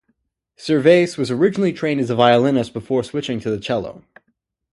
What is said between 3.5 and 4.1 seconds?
the cello.